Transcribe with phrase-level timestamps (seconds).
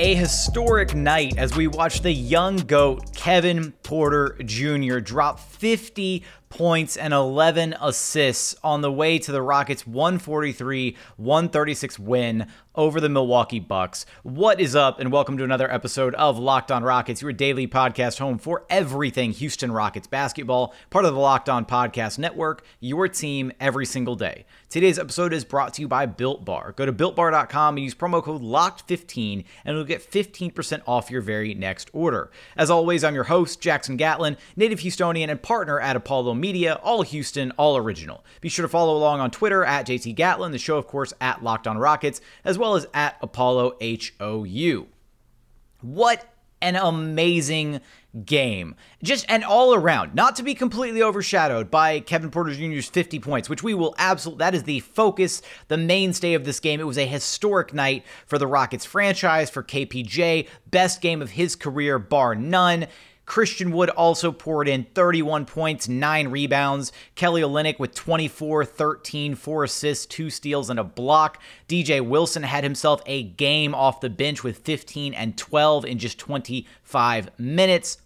[0.00, 6.96] A historic night as we watch the young GOAT, Kevin Porter Jr., dropped 50 points
[6.96, 13.58] and 11 assists on the way to the Rockets' 143 136 win over the Milwaukee
[13.58, 14.06] Bucks.
[14.22, 18.18] What is up, and welcome to another episode of Locked On Rockets, your daily podcast
[18.18, 23.50] home for everything Houston Rockets basketball, part of the Locked On Podcast Network, your team
[23.58, 24.46] every single day.
[24.68, 26.72] Today's episode is brought to you by Built Bar.
[26.72, 31.54] Go to builtbar.com and use promo code LOCKED15, and you'll get 15% off your very
[31.54, 32.30] next order.
[32.56, 37.02] As always, I'm your host, Jackson Gatlin, native Houstonian and partner at Apollo Media, all
[37.02, 38.24] Houston, all original.
[38.40, 41.44] Be sure to follow along on Twitter at JT Gatlin, the show, of course, at
[41.44, 44.88] Locked On Rockets, as well as at Apollo HOU.
[45.80, 46.28] What
[46.60, 47.80] an amazing
[48.24, 48.74] game.
[49.00, 53.48] Just and all around, not to be completely overshadowed by Kevin Porter Jr.'s 50 points,
[53.48, 56.80] which we will absolutely that is the focus, the mainstay of this game.
[56.80, 61.54] It was a historic night for the Rockets franchise, for KPJ, best game of his
[61.54, 62.88] career bar none.
[63.28, 66.92] Christian Wood also poured in 31 points, 9 rebounds.
[67.14, 71.38] Kelly Olynyk with 24, 13, 4 assists, 2 steals, and a block.
[71.68, 76.18] DJ Wilson had himself a game off the bench with 15 and 12 in just
[76.18, 77.98] 25 minutes.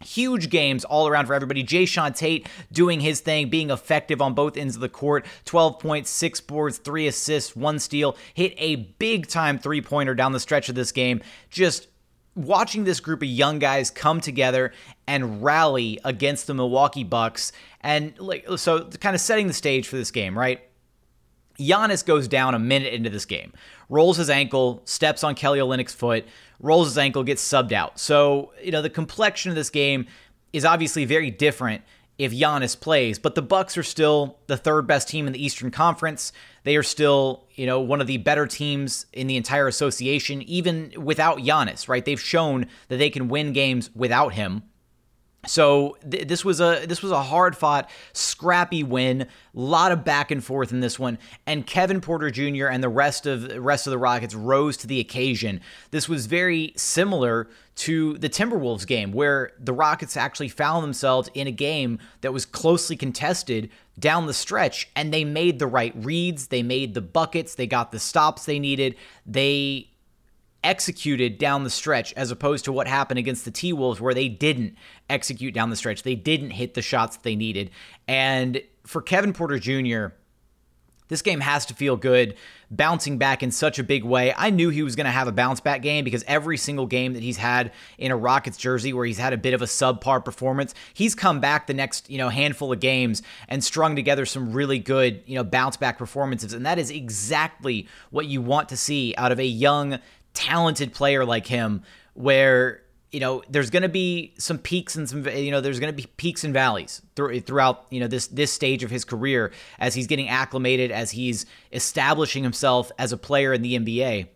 [0.00, 1.64] Huge games all around for everybody.
[1.64, 5.26] Jae'Sean Tate doing his thing, being effective on both ends of the court.
[5.46, 8.16] 12 points, six boards, three assists, one steal.
[8.34, 11.22] Hit a big time three pointer down the stretch of this game.
[11.50, 11.88] Just
[12.34, 14.72] watching this group of young guys come together
[15.06, 19.96] and rally against the Milwaukee Bucks and like so kind of setting the stage for
[19.96, 20.60] this game, right?
[21.58, 23.52] Giannis goes down a minute into this game,
[23.88, 26.24] rolls his ankle, steps on Kelly Olynyk's foot,
[26.58, 28.00] rolls his ankle, gets subbed out.
[28.00, 30.06] So, you know, the complexion of this game
[30.52, 31.82] is obviously very different
[32.18, 35.70] if Giannis plays, but the Bucks are still the third best team in the Eastern
[35.70, 36.32] Conference.
[36.62, 40.92] They are still, you know, one of the better teams in the entire association, even
[40.96, 42.04] without Giannis, right?
[42.04, 44.62] They've shown that they can win games without him.
[45.46, 49.22] So th- this was a this was a hard fought, scrappy win.
[49.22, 52.66] A lot of back and forth in this one, and Kevin Porter Jr.
[52.66, 55.60] and the rest of the rest of the Rockets rose to the occasion.
[55.90, 61.46] This was very similar to the Timberwolves game, where the Rockets actually found themselves in
[61.46, 66.48] a game that was closely contested down the stretch, and they made the right reads.
[66.48, 67.54] They made the buckets.
[67.54, 68.96] They got the stops they needed.
[69.26, 69.88] They
[70.64, 74.28] executed down the stretch as opposed to what happened against the T Wolves where they
[74.28, 74.76] didn't
[75.08, 76.02] execute down the stretch.
[76.02, 77.70] They didn't hit the shots that they needed.
[78.08, 80.14] And for Kevin Porter Jr.,
[81.08, 82.34] this game has to feel good,
[82.70, 84.32] bouncing back in such a big way.
[84.36, 87.12] I knew he was going to have a bounce back game because every single game
[87.12, 90.24] that he's had in a Rockets jersey where he's had a bit of a subpar
[90.24, 94.52] performance, he's come back the next, you know, handful of games and strung together some
[94.54, 96.54] really good, you know, bounce back performances.
[96.54, 99.98] And that is exactly what you want to see out of a young,
[100.34, 101.82] talented player like him
[102.14, 105.92] where you know there's going to be some peaks and some you know there's going
[105.92, 109.94] to be peaks and valleys throughout you know this this stage of his career as
[109.94, 114.28] he's getting acclimated as he's establishing himself as a player in the NBA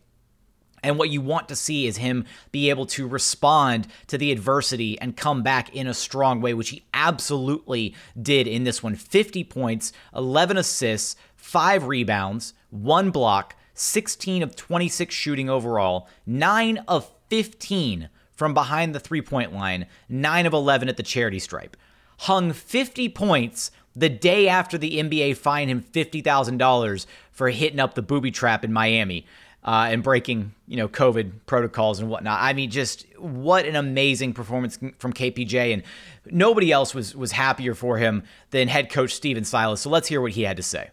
[0.82, 4.98] and what you want to see is him be able to respond to the adversity
[5.00, 8.94] and come back in a strong way, which he absolutely did in this one.
[8.94, 17.10] 50 points, 11 assists, 5 rebounds, 1 block, 16 of 26 shooting overall, 9 of
[17.28, 21.76] 15 from behind the three point line, 9 of 11 at the charity stripe.
[22.18, 28.02] Hung 50 points the day after the NBA fined him $50,000 for hitting up the
[28.02, 29.26] booby trap in Miami.
[29.64, 32.38] Uh, and breaking, you know, COVID protocols and whatnot.
[32.40, 35.82] I mean, just what an amazing performance from KPJ, and
[36.24, 39.80] nobody else was was happier for him than head coach Stephen Silas.
[39.80, 40.90] So let's hear what he had to say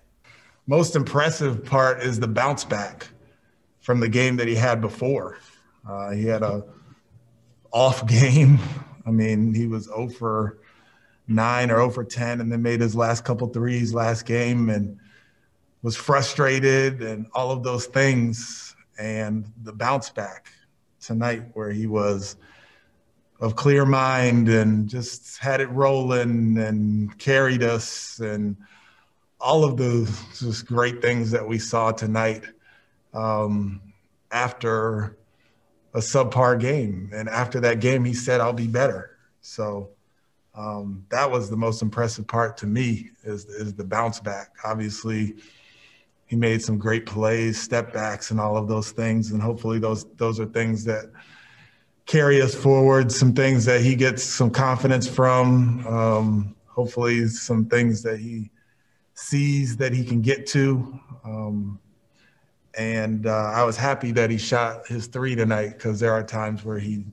[0.67, 3.07] most impressive part is the bounce back
[3.81, 5.37] from the game that he had before.
[5.87, 6.63] Uh, he had a
[7.71, 8.59] off game.
[9.05, 10.57] I mean, he was 0 for
[11.27, 14.97] 9 or 0 for 10 and then made his last couple threes last game and
[15.83, 18.75] was frustrated and all of those things.
[18.97, 20.47] And the bounce back
[20.99, 22.37] tonight where he was
[23.39, 28.57] of clear mind and just had it rolling and carried us and–
[29.45, 30.09] all of those
[30.39, 32.43] just great things that we saw tonight
[33.13, 33.79] um,
[34.31, 35.17] after
[35.93, 37.11] a subpar game.
[37.13, 39.17] And after that game, he said, I'll be better.
[39.41, 39.89] So
[40.55, 44.49] um, that was the most impressive part to me is, is the bounce back.
[44.63, 45.35] Obviously,
[46.25, 49.29] he made some great plays, step backs, and all of those things.
[49.29, 51.11] And hopefully, those those are things that
[52.07, 53.11] carry us forward.
[53.11, 55.85] Some things that he gets some confidence from.
[55.85, 58.49] Um, hopefully, some things that he
[59.15, 60.99] sees that he can get to.
[61.23, 61.79] Um,
[62.77, 66.63] and uh, I was happy that he shot his three tonight because there are times
[66.63, 67.05] where he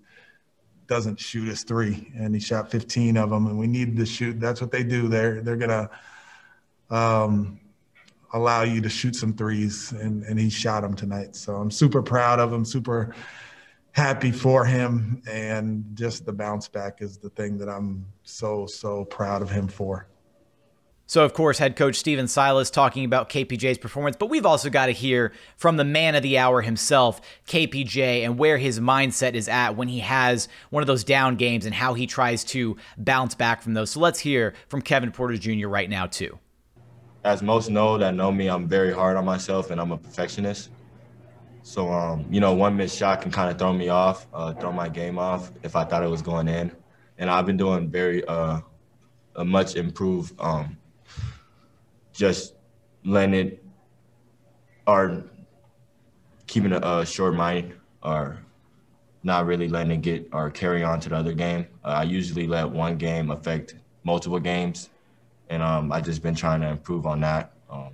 [0.88, 4.40] doesn't shoot his three, and he shot 15 of them, and we needed to shoot.
[4.40, 5.08] That's what they do.
[5.08, 5.88] They're they're gonna
[6.90, 7.60] um,
[8.32, 11.36] allow you to shoot some threes, and and he shot them tonight.
[11.36, 12.64] So I'm super proud of him.
[12.64, 13.14] Super
[13.92, 19.04] happy for him, and just the bounce back is the thing that I'm so so
[19.04, 20.08] proud of him for.
[21.12, 24.86] So, of course, head coach Stephen Silas talking about KPJ's performance, but we've also got
[24.86, 29.46] to hear from the man of the hour himself, KPJ, and where his mindset is
[29.46, 33.34] at when he has one of those down games and how he tries to bounce
[33.34, 33.90] back from those.
[33.90, 35.68] So, let's hear from Kevin Porter Jr.
[35.68, 36.38] right now, too.
[37.24, 40.70] As most know that know me, I'm very hard on myself and I'm a perfectionist.
[41.62, 44.72] So, um, you know, one missed shot can kind of throw me off, uh, throw
[44.72, 46.72] my game off if I thought it was going in.
[47.18, 48.60] And I've been doing very, uh,
[49.36, 50.78] a much improved um,
[52.12, 52.54] just
[53.04, 53.64] letting it
[54.86, 55.24] or
[56.46, 58.38] keeping a, a, short mind or
[59.22, 61.66] not really letting it get or carry on to the other game.
[61.84, 64.90] Uh, I usually let one game affect multiple games,
[65.48, 67.92] and um, I just been trying to improve on that um,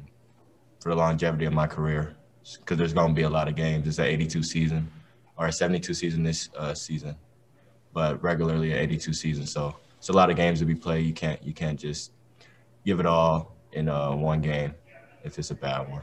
[0.81, 2.17] for the longevity of my career
[2.61, 3.87] because there's going to be a lot of games.
[3.87, 4.91] It's an 82 season
[5.37, 7.15] or a 72 season this uh, season,
[7.93, 9.47] but regularly an 82 season.
[9.47, 11.01] So it's a lot of games that we play.
[11.01, 12.13] You can't you can't just
[12.85, 14.75] give it all in uh, one game
[15.25, 16.03] if it's a bad one.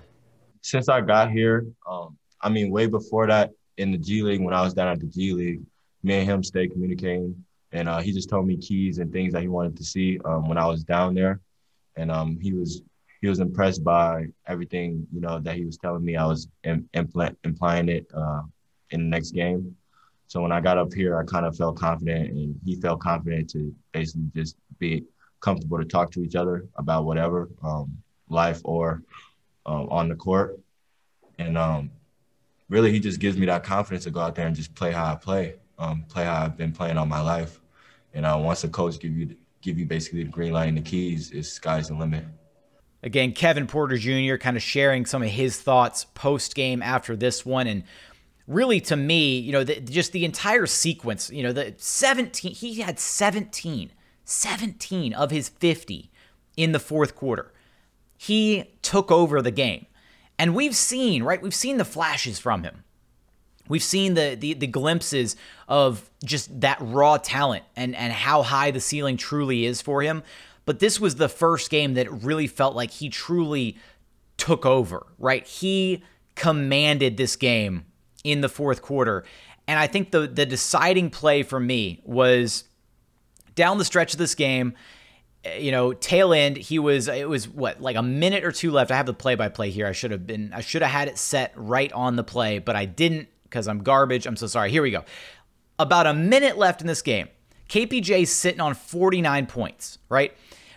[0.62, 4.54] Since I got here, um, I mean, way before that in the G League, when
[4.54, 5.62] I was down at the G League,
[6.04, 7.44] me and him stayed communicating.
[7.72, 10.48] And uh, he just told me keys and things that he wanted to see um,
[10.48, 11.42] when I was down there.
[11.98, 12.82] And um, he was
[13.22, 16.16] he was impressed by everything you know that he was telling me.
[16.16, 18.42] I was Im- impl- implying it uh,
[18.92, 19.76] in the next game.
[20.28, 23.50] So when I got up here, I kind of felt confident, and he felt confident
[23.52, 25.06] to basically just be
[25.46, 27.96] comfortable to talk to each other about whatever, um,
[28.30, 29.04] life or
[29.68, 30.60] um, on the court.
[31.38, 31.92] And um,
[32.68, 35.12] really, he just gives me that confidence to go out there and just play how
[35.12, 37.62] I play, um, play how I've been playing all my life.
[38.16, 40.82] And uh, once a coach give you give you basically the green light and the
[40.82, 42.24] keys, it's sky's the limit.
[43.04, 44.38] Again, Kevin Porter Jr.
[44.38, 47.84] kind of sharing some of his thoughts post game after this one, and
[48.48, 51.30] really to me, you know, the, just the entire sequence.
[51.30, 53.92] You know, the 17 he had 17
[54.26, 56.12] 17 of his 50
[56.58, 57.54] in the fourth quarter.
[58.18, 59.86] He took over the game.
[60.38, 61.42] And we've seen, right?
[61.42, 62.84] We've seen the flashes from him.
[63.68, 65.36] We've seen the, the, the glimpses
[65.68, 70.24] of just that raw talent and and how high the ceiling truly is for him.
[70.66, 73.78] But this was the first game that really felt like he truly
[74.38, 75.46] took over, right?
[75.48, 76.04] He
[76.36, 77.86] commanded this game
[78.24, 79.24] in the fourth quarter.
[79.68, 82.66] And I think the the deciding play for me was
[83.56, 84.76] down the stretch of this game,
[85.44, 88.72] eh, you know, tail end, he was it was what like a minute or two
[88.72, 88.92] left.
[88.92, 89.88] I have the play by play here.
[89.88, 92.76] I should have been I should have had it set right on the play, but
[92.76, 94.26] I didn't because I'm garbage.
[94.28, 94.72] I'm so sorry.
[94.72, 95.04] Here we go.
[95.80, 97.30] About a minute left in this game.
[97.70, 100.34] KPJ sitting on 49 points, right?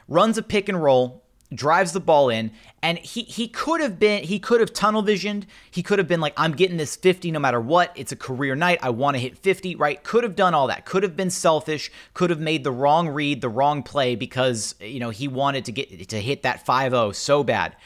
[0.09, 1.23] Runs a pick and roll,
[1.55, 2.51] drives the ball in,
[2.83, 5.47] and he he could have been he could have tunnel visioned.
[5.71, 7.93] He could have been like, I'm getting this 50 no matter what.
[7.95, 8.79] It's a career night.
[8.83, 10.03] I want to hit 50, right?
[10.03, 10.85] Could have done all that.
[10.85, 11.91] Could have been selfish.
[12.15, 15.73] Could have made the wrong read, the wrong play because you know he wanted to
[15.73, 17.77] get to hit that 5-0 so bad.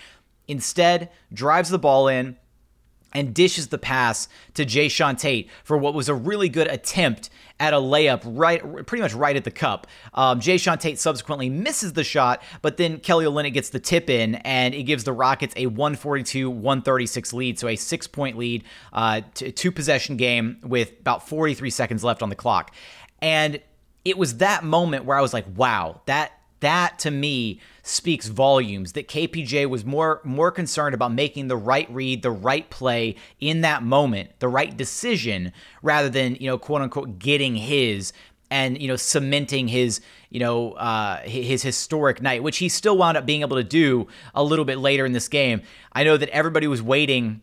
[0.48, 2.36] Instead, drives the ball in
[3.14, 7.72] and dishes the pass to Jae'Sean Tate for what was a really good attempt at
[7.72, 9.86] a layup right, pretty much right at the cup.
[10.14, 14.36] Um, Jae'Sean Tate subsequently misses the shot, but then Kelly Olynyk gets the tip in,
[14.36, 20.16] and it gives the Rockets a 142-136 lead, so a six-point lead, uh, two possession
[20.16, 22.74] game with about 43 seconds left on the clock.
[23.20, 23.60] And
[24.04, 28.92] it was that moment where I was like, wow, that that to me speaks volumes
[28.92, 33.60] that KPJ was more more concerned about making the right read, the right play in
[33.60, 35.52] that moment, the right decision
[35.82, 38.12] rather than, you know, quote unquote getting his
[38.50, 40.00] and you know cementing his
[40.30, 44.06] you know uh, his historic night, which he still wound up being able to do
[44.34, 45.62] a little bit later in this game.
[45.92, 47.42] I know that everybody was waiting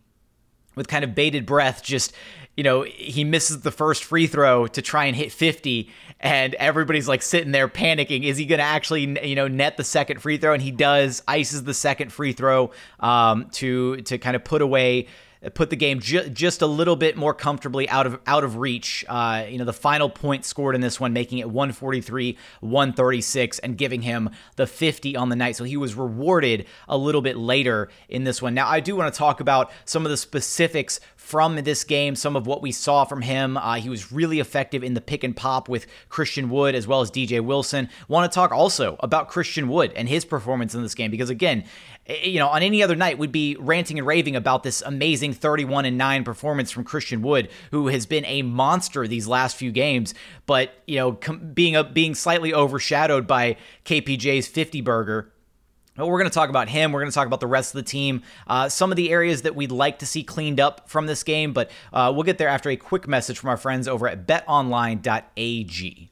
[0.79, 2.13] with kind of bated breath, just
[2.57, 7.07] you know, he misses the first free throw to try and hit 50, and everybody's
[7.07, 8.25] like sitting there panicking.
[8.25, 10.53] Is he going to actually, you know, net the second free throw?
[10.53, 15.07] And he does, ices the second free throw um, to to kind of put away
[15.53, 19.05] put the game ju- just a little bit more comfortably out of out of reach.
[19.07, 23.77] Uh, you know, the final point scored in this one, making it 143, 136, and
[23.77, 25.55] giving him the 50 on the night.
[25.55, 28.53] So he was rewarded a little bit later in this one.
[28.53, 32.35] Now, I do want to talk about some of the specifics from this game, some
[32.35, 33.55] of what we saw from him.
[33.55, 37.01] Uh, he was really effective in the pick and pop with Christian Wood as well
[37.01, 37.87] as DJ Wilson.
[38.07, 41.65] Want to talk also about Christian Wood and his performance in this game because, again,
[42.09, 45.85] you know, on any other night, we'd be ranting and raving about this amazing 31
[45.85, 50.13] and 9 performance from Christian Wood, who has been a monster these last few games,
[50.45, 55.31] but, you know, com- being a, being slightly overshadowed by KPJ's 50 burger.
[55.95, 56.93] But we're going to talk about him.
[56.93, 59.41] We're going to talk about the rest of the team, uh, some of the areas
[59.41, 61.51] that we'd like to see cleaned up from this game.
[61.51, 66.11] But uh, we'll get there after a quick message from our friends over at betonline.ag.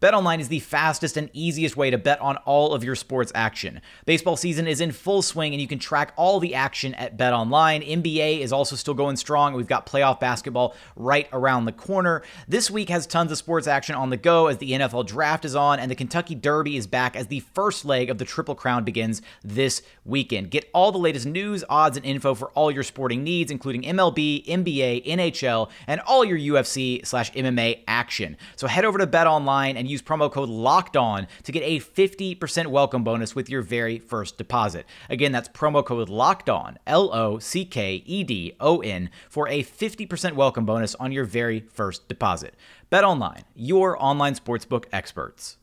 [0.00, 3.82] BetOnline is the fastest and easiest way to bet on all of your sports action.
[4.06, 7.86] Baseball season is in full swing and you can track all the action at BetOnline.
[7.86, 9.52] NBA is also still going strong.
[9.52, 12.22] We've got playoff basketball right around the corner.
[12.48, 15.54] This week has tons of sports action on the go as the NFL draft is
[15.54, 18.84] on and the Kentucky Derby is back as the first leg of the Triple Crown
[18.84, 20.50] begins this weekend.
[20.50, 24.46] Get all the latest news, odds, and info for all your sporting needs, including MLB,
[24.46, 28.38] NBA, NHL, and all your UFC slash MMA action.
[28.56, 32.66] So head over to BetOnline and use promo code LOCKED ON to get a 50%
[32.68, 34.86] welcome bonus with your very first deposit.
[35.08, 39.48] Again, that's promo code LOCKED ON, L O C K E D O N, for
[39.48, 42.54] a 50% welcome bonus on your very first deposit.
[42.88, 45.58] Bet Online, your online sportsbook experts.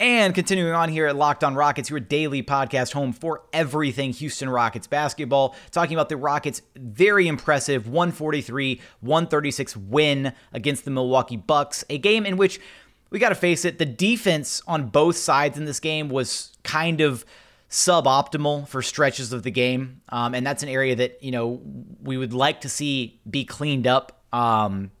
[0.00, 4.48] And continuing on here at Locked On Rockets, your daily podcast home for everything Houston
[4.48, 5.54] Rockets basketball.
[5.72, 12.24] Talking about the Rockets' very impressive 143 136 win against the Milwaukee Bucks, a game
[12.24, 12.58] in which
[13.10, 17.02] we got to face it, the defense on both sides in this game was kind
[17.02, 17.26] of
[17.68, 20.00] suboptimal for stretches of the game.
[20.08, 21.60] Um, and that's an area that, you know,
[22.02, 24.24] we would like to see be cleaned up.
[24.32, 24.92] Um,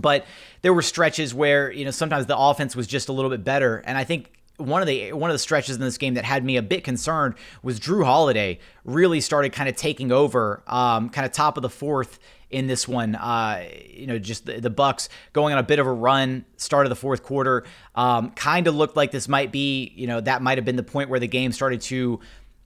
[0.00, 0.26] but
[0.62, 3.78] there were stretches where you know sometimes the offense was just a little bit better,
[3.78, 6.44] and I think one of the one of the stretches in this game that had
[6.44, 11.24] me a bit concerned was Jrue Holiday really started kind of taking over, um, kind
[11.24, 12.18] of top of the fourth
[12.50, 13.14] in this one.
[13.14, 16.86] Uh, you know, just the, the, Bucks going on a bit of a run, start
[16.86, 17.64] of the fourth quarter,
[17.94, 20.82] um, kind of looked like this might be, you know, that might have been the
[20.82, 22.20] point where the game started to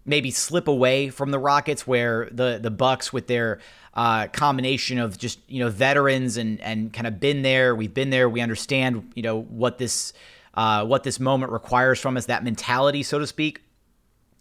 [0.05, 3.61] maybe slip away from the Rockets, where the the Bucks with their
[3.95, 7.75] uh, combination of just you know veterans and and kind of been there.
[7.75, 8.29] We've been there.
[8.29, 10.13] We understand you know what this
[10.55, 12.27] uh, what this moment requires from us.
[12.27, 13.63] That mentality, so to speak.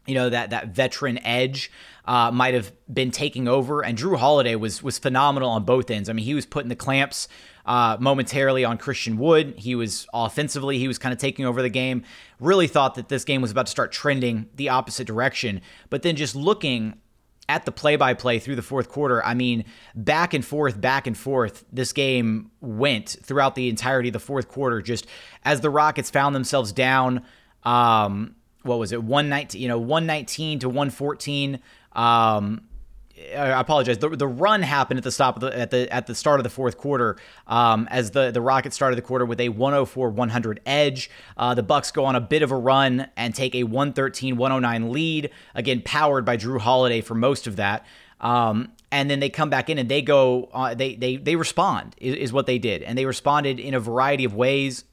[0.07, 1.71] You know that that veteran edge
[2.05, 6.09] uh, might have been taking over, and Jrue Holiday was was phenomenal on both ends.
[6.09, 7.27] I mean, he was putting the clamps
[7.65, 9.55] uh, momentarily on Christian Wood.
[9.57, 12.03] He was offensively, he was kind of taking over the game.
[12.39, 16.15] Really thought that this game was about to start trending the opposite direction, but then
[16.15, 16.95] just looking
[17.49, 21.05] at the play by play through the fourth quarter, I mean, back and forth, back
[21.05, 24.81] and forth, this game went throughout the entirety of the fourth quarter.
[24.81, 25.05] Just
[25.43, 27.25] as the Rockets found themselves down,
[27.63, 31.59] um, what was it, 119, you know, 119 to 114.
[31.93, 32.61] Um,
[33.35, 33.97] I apologize.
[33.97, 36.49] The, the run happened at the stop the, at the at the start of the
[36.49, 41.09] fourth quarter, um, as the the Rockets started the quarter with a 104-100 edge.
[41.37, 45.29] Uh, the Bucks go on a bit of a run and take a 113-109 lead.
[45.53, 47.85] Again, powered by Jrue Holiday for most of that.
[48.19, 50.49] Um, and then they come back in and they go.
[50.53, 53.79] Uh, they they they respond is, is what they did, and they responded in a
[53.79, 54.83] variety of ways.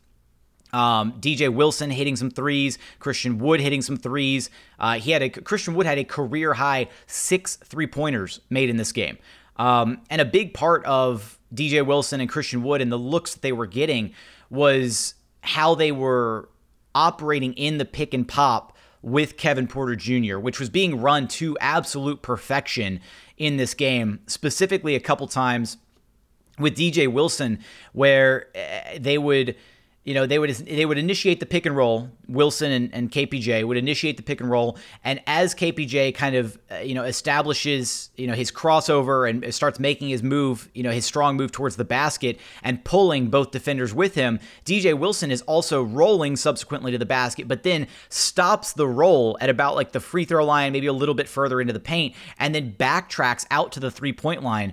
[0.72, 4.50] Um, DJ Wilson hitting some threes, Christian Wood hitting some threes.
[4.78, 8.76] Uh, he had a Christian Wood had a career high six three pointers made in
[8.76, 9.18] this game,
[9.56, 13.42] um, and a big part of DJ Wilson and Christian Wood and the looks that
[13.42, 14.12] they were getting
[14.50, 16.48] was how they were
[16.94, 21.56] operating in the pick and pop with Kevin Porter Jr., which was being run to
[21.60, 23.00] absolute perfection
[23.36, 24.20] in this game.
[24.26, 25.76] Specifically, a couple times
[26.58, 27.60] with DJ Wilson,
[27.92, 29.54] where eh, they would
[30.08, 33.66] you know they would they would initiate the pick and roll wilson and, and kpj
[33.66, 34.78] would initiate the pick and roll.
[35.04, 39.78] And as kpj kind of uh, you know establishes you know his crossover and starts
[39.78, 43.92] making his move you know his strong move towards the basket and pulling both defenders
[43.92, 48.88] with him dj wilson is also rolling subsequently to the basket but then stops the
[48.88, 51.80] roll at about like the free throw line maybe a little bit further into the
[51.80, 54.72] paint and then backtracks out to the three point line.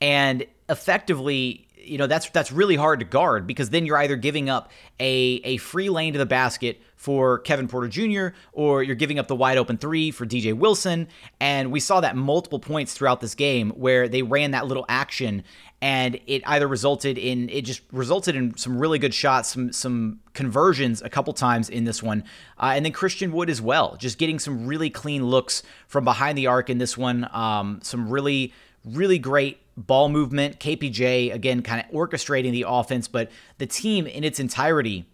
[0.00, 4.48] And effectively you know that's that's really hard to guard because then you're either giving
[4.48, 8.36] up a a free lane to the basket for Kevin Porter Jr.
[8.52, 11.08] or you're giving up the wide open three for DJ Wilson
[11.40, 15.42] and we saw that multiple points throughout this game where they ran that little action
[15.82, 20.20] and it either resulted in it just resulted in some really good shots some some
[20.34, 22.22] conversions a couple times in this one
[22.58, 26.36] uh, and then Christian Wood as well just getting some really clean looks from behind
[26.36, 28.52] the arc in this one um, some really
[28.84, 30.60] really great ball movement.
[30.60, 35.06] KPJ, again, kind of orchestrating the offense, but the team in its entirety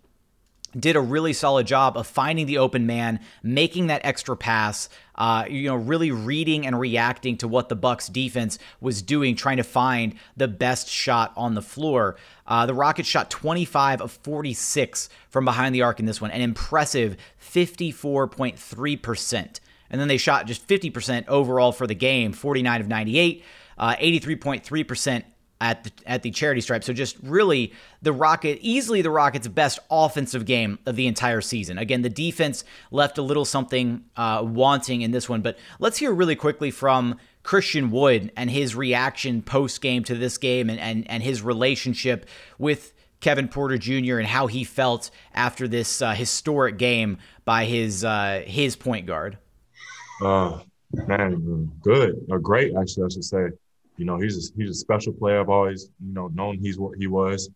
[0.78, 5.46] did a really solid job of finding the open man, making that extra pass, uh,
[5.48, 9.62] you know, really reading and reacting to what the Bucks defense was doing, trying to
[9.62, 12.16] find the best shot on the floor.
[12.46, 16.42] Uh, the Rockets shot 25 of 46 from behind the arc in this one, an
[16.42, 19.60] impressive 54.3%.
[19.90, 23.44] And then they shot just 50% overall for the game, 49 of 98
[23.78, 25.24] uh, 83.3%
[25.58, 26.84] at the at the charity stripe.
[26.84, 31.78] So just really the Rocket easily the Rockets' best offensive game of the entire season.
[31.78, 36.12] Again, the defense left a little something uh, wanting in this one, but let's hear
[36.12, 41.08] really quickly from Christian Wood and his reaction post game to this game and, and
[41.10, 42.26] and his relationship
[42.58, 44.18] with Kevin Porter Jr.
[44.18, 47.16] and how he felt after this uh, historic game
[47.46, 49.38] by his uh, his point guard.
[50.22, 50.60] Uh,
[50.92, 53.48] man, good or great actually, I should say
[53.96, 55.40] you know, he's a, he's a special player.
[55.40, 57.48] I've always, you know, known he's what he was.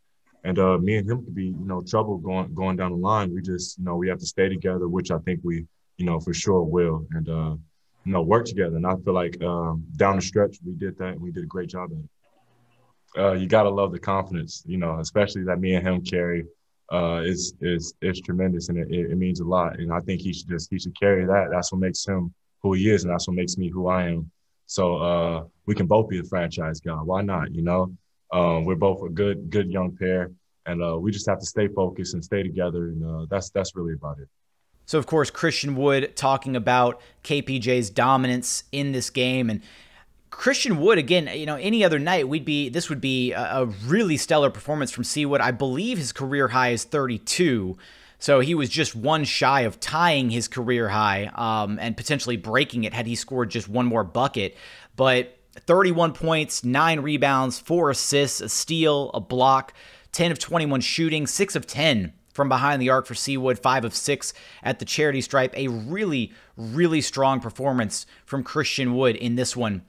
[0.44, 3.34] And uh, me and him could be, you know, trouble going going down the line.
[3.34, 5.66] We just, you know, we have to stay together, which I think we,
[5.98, 7.56] you know, for sure will, and uh,
[8.04, 8.76] you know, work together.
[8.76, 11.46] And I feel like um, down the stretch we did that, and we did a
[11.46, 13.22] great job at it.
[13.22, 16.46] Uh, you gotta love the confidence, you know, especially that me and him carry.
[16.90, 19.78] Uh, is is is tremendous, and it, it means a lot.
[19.78, 21.48] And I think he should just he should carry that.
[21.52, 24.30] That's what makes him who he is, and that's what makes me who I am.
[24.66, 26.94] So uh, we can both be the franchise guy.
[26.94, 27.52] Why not?
[27.54, 27.92] You know,
[28.32, 30.30] um, we're both a good, good young pair,
[30.66, 33.74] and uh, we just have to stay focused and stay together, and uh, that's that's
[33.74, 34.28] really about it.
[34.86, 39.62] So of course, Christian Wood talking about KPJ's dominance in this game, and
[40.30, 41.28] Christian Wood again.
[41.34, 44.90] You know, any other night we'd be this would be a, a really stellar performance
[44.90, 45.40] from C Wood.
[45.40, 47.76] I believe his career high is 32.
[48.20, 52.84] So he was just one shy of tying his career high um, and potentially breaking
[52.84, 54.56] it had he scored just one more bucket.
[54.94, 59.72] But 31 points, nine rebounds, four assists, a steal, a block,
[60.12, 63.86] 10 of 21 shooting, 6 of 10 from behind the arc for C Wood, 5
[63.86, 65.56] of 6 at the charity stripe.
[65.56, 69.82] A really, really strong performance from Christian Wood in this one.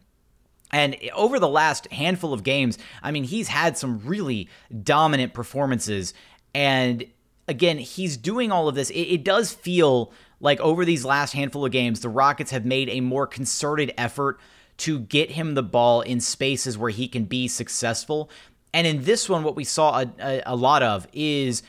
[0.72, 4.48] And over the last handful of games, I mean, he's had some really
[4.84, 6.14] dominant performances.
[6.56, 7.06] And
[7.52, 8.90] again, he's doing all of this.
[8.90, 12.90] It, it does feel like over these last handful of games, the Rockets have made
[12.90, 14.40] a more concerted effort
[14.78, 18.32] to get him the ball in spaces where he can be successful.
[18.74, 21.62] And in this one, what we saw a, a, a lot of is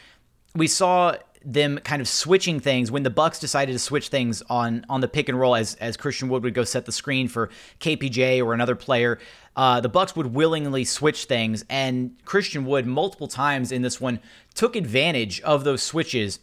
[0.54, 4.86] we saw them kind of switching things when the Bucks decided to switch things on
[4.88, 7.50] on the pick and roll as as Christian Wood would go set the screen for
[7.80, 9.18] KPJ or another player.
[9.54, 14.20] Uh, the Bucks would willingly switch things, and Christian Wood multiple times in this one
[14.54, 16.38] took advantage of those switches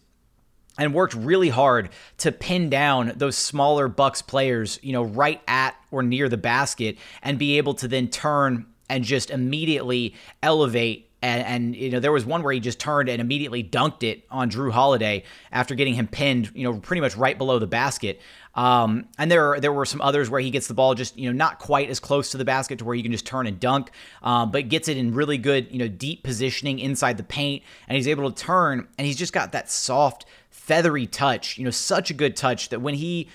[0.78, 5.76] and worked really hard to pin down those smaller Bucks players, you know, right at
[5.92, 11.44] or near the basket, and be able to then turn and just immediately elevate and,
[11.44, 14.50] and, you know there was one where he just turned and immediately dunked it on
[14.50, 18.22] Jrue Holiday after getting him pinned, you know, pretty much right below the basket.
[18.56, 21.38] Um, and there there were some others where he gets the ball just you know
[21.38, 23.92] not quite as close to the basket to where you can just turn and dunk,
[24.24, 27.96] um, but gets it in really good you know deep positioning inside the paint, and
[27.96, 32.12] he's able to turn, and he's just got that soft feathery touch, you know, such
[32.12, 33.28] a good touch that when he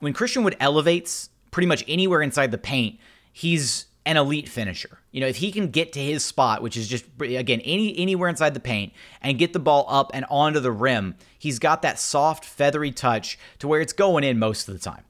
[0.00, 2.98] when Christian Wood elevates pretty much anywhere inside the paint,
[3.32, 4.98] he's an elite finisher.
[5.10, 8.28] You know, if he can get to his spot, which is just again any anywhere
[8.28, 11.98] inside the paint and get the ball up and onto the rim, he's got that
[11.98, 15.04] soft feathery touch to where it's going in most of the time.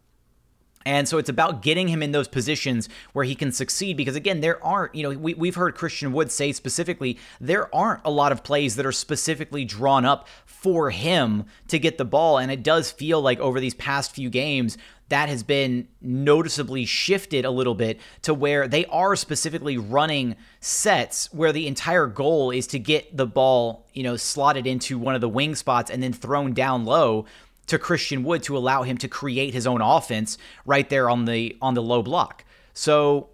[0.84, 4.40] And so it's about getting him in those positions where he can succeed because, again,
[4.40, 8.32] there aren't, you know, we, we've heard Christian Wood say specifically, there aren't a lot
[8.32, 12.38] of plays that are specifically drawn up for him to get the ball.
[12.38, 14.78] And it does feel like over these past few games,
[15.12, 21.30] that has been noticeably shifted a little bit to where they are specifically running sets
[21.34, 25.20] where the entire goal is to get the ball, you know, slotted into one of
[25.20, 27.26] the wing spots and then thrown down low
[27.72, 31.56] to Christian Wood to allow him to create his own offense right there on the
[31.62, 32.44] on the low block.
[32.74, 33.30] So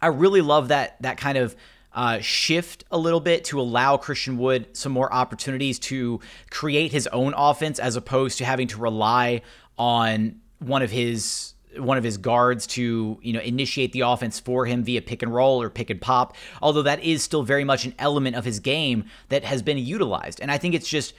[0.00, 1.56] I really love that that kind of
[1.94, 7.06] uh, shift a little bit to allow Christian Wood some more opportunities to create his
[7.06, 9.40] own offense as opposed to having to rely
[9.78, 14.66] on one of his one of his guards to you know initiate the offense for
[14.66, 16.36] him via pick and roll or pick and pop.
[16.60, 20.42] Although that is still very much an element of his game that has been utilized,
[20.42, 21.14] and I think it's just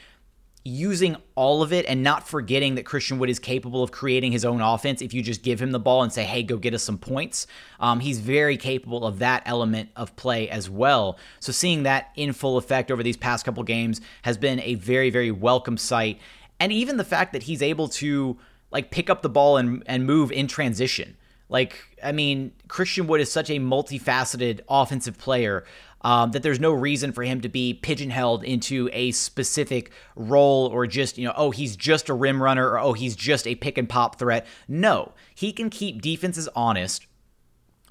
[0.64, 4.44] using all of it and not forgetting that Christian Wood is capable of creating his
[4.44, 6.84] own offense if you just give him the ball and say, hey, go get us
[6.84, 7.48] some points.
[7.80, 11.18] Um, he's very capable of that element of play as well.
[11.40, 15.10] So seeing that in full effect over these past couple games has been a very,
[15.10, 16.20] very welcome sight.
[16.60, 18.38] And even the fact that he's able to
[18.72, 21.16] like pick up the ball and, and move in transition.
[21.50, 25.64] Like, I mean, Christian Wood is such a multifaceted offensive player
[26.08, 30.88] um, that there's no reason for him to be pigeonholed into a specific role or
[30.88, 33.78] just, you know, oh, he's just a rim runner or oh, he's just a pick
[33.78, 34.48] and pop threat.
[34.70, 37.08] No, he can keep defenses honest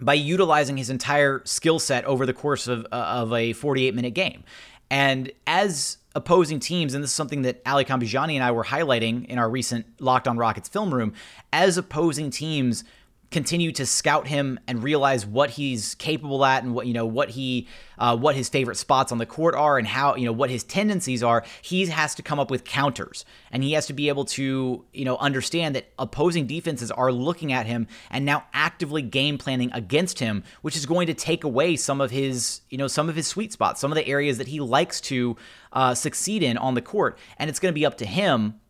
[0.00, 4.14] by utilizing his entire skill set over the course of, uh, of a 48 minute
[4.14, 4.44] game.
[4.90, 9.26] And as opposing teams, and this is something that Ali Kambijani and I were highlighting
[9.26, 11.12] in our recent Locked on Rockets film room,
[11.52, 12.82] as opposing teams
[13.30, 17.30] continue to scout him and realize what he's capable at and what you know what
[17.30, 17.66] he
[17.98, 20.62] uh, what his favorite spots on the court are and how you know what his
[20.62, 23.24] tendencies are he has to come up with counters.
[23.50, 27.52] And he has to be able to you know understand that opposing defenses are looking
[27.52, 31.76] at him and now actively game planning against him which is going to take away
[31.76, 34.48] some of his you know some of his sweet spots some of the areas that
[34.48, 35.36] he likes to
[35.72, 37.18] uh, succeed in on the court.
[37.38, 38.60] And it's going to be up to him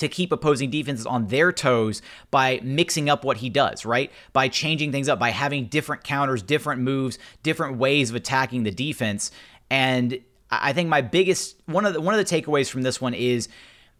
[0.00, 4.10] to keep opposing defenses on their toes by mixing up what he does, right?
[4.32, 8.70] By changing things up, by having different counters, different moves, different ways of attacking the
[8.70, 9.30] defense.
[9.70, 13.14] And I think my biggest one of the one of the takeaways from this one
[13.14, 13.48] is,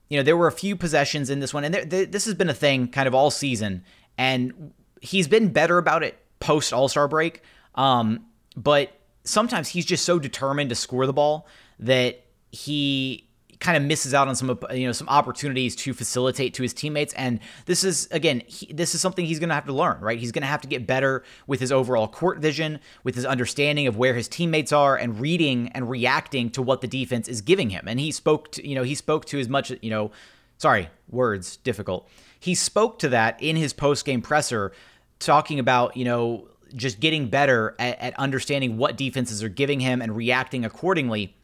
[0.09, 2.35] you know, there were a few possessions in this one, and there, there, this has
[2.35, 3.85] been a thing kind of all season,
[4.19, 7.43] and he's been better about it post All Star break.
[7.77, 8.93] Um, but
[9.25, 11.47] sometimes he's just so determined to score the ball
[11.79, 13.29] that he
[13.61, 17.13] kind of misses out on some you know some opportunities to facilitate to his teammates
[17.15, 20.19] and this is again he, this is something he's going to have to learn right?
[20.19, 23.87] He's going to have to get better with his overall court vision with his understanding
[23.87, 27.71] of where his teammates are and reading and reacting to what the defense is giving
[27.71, 27.87] him.
[27.87, 30.11] And he spoke to you know he spoke to as much you know
[30.59, 32.09] sorry words difficult.
[32.39, 34.73] He spoke to that in his post-game presser
[35.19, 40.01] talking about you know just getting better at, at understanding what defenses are giving him
[40.01, 41.35] and reacting accordingly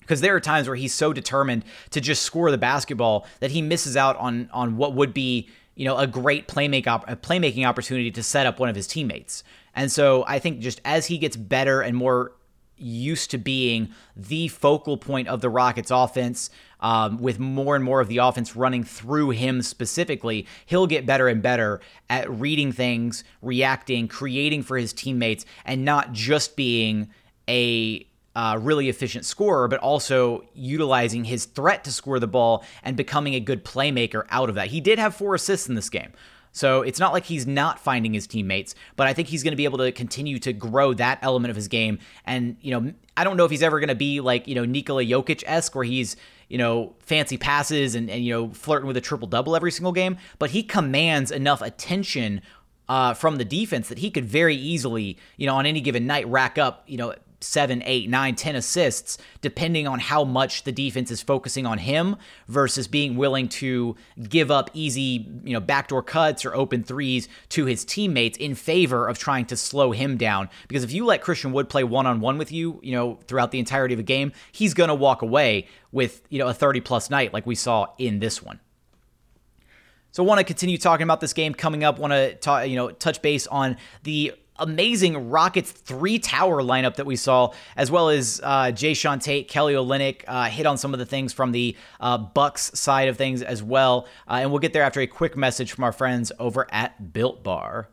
[0.00, 3.62] because there are times where he's so determined to just score the basketball that he
[3.62, 8.10] misses out on on what would be you know a great playmake op- playmaking opportunity
[8.10, 9.44] to set up one of his teammates.
[9.74, 12.32] And so I think just as he gets better and more
[12.76, 18.00] used to being the focal point of the Rockets offense, um, with more and more
[18.00, 23.22] of the offense running through him specifically, he'll get better and better at reading things,
[23.42, 27.10] reacting, creating for his teammates, and not just being
[27.48, 32.96] a uh, really efficient scorer, but also utilizing his threat to score the ball and
[32.96, 34.68] becoming a good playmaker out of that.
[34.68, 36.12] He did have four assists in this game.
[36.52, 39.56] So it's not like he's not finding his teammates, but I think he's going to
[39.56, 42.00] be able to continue to grow that element of his game.
[42.24, 44.64] And, you know, I don't know if he's ever going to be like, you know,
[44.64, 46.16] Nikola Jokic esque, where he's,
[46.48, 49.92] you know, fancy passes and, and, you know, flirting with a triple double every single
[49.92, 52.42] game, but he commands enough attention
[52.88, 56.26] uh, from the defense that he could very easily, you know, on any given night
[56.26, 61.10] rack up, you know, seven, eight, nine, ten assists, depending on how much the defense
[61.10, 62.16] is focusing on him
[62.48, 63.96] versus being willing to
[64.28, 69.08] give up easy, you know, backdoor cuts or open threes to his teammates in favor
[69.08, 70.48] of trying to slow him down.
[70.68, 73.50] Because if you let Christian Wood play one on one with you, you know, throughout
[73.50, 76.80] the entirety of a game, he's going to walk away with, you know, a 30
[76.80, 78.60] plus night like we saw in this one.
[80.12, 81.98] So I want to continue talking about this game coming up.
[81.98, 87.16] Want to you know, touch base on the amazing Rockets three tower lineup that we
[87.16, 91.06] saw, as well as uh, Jae'Sean Tate, Kelly Olynyk uh, hit on some of the
[91.06, 94.06] things from the uh, Bucks side of things as well.
[94.28, 97.42] Uh, and we'll get there after a quick message from our friends over at Built
[97.42, 97.88] Bar.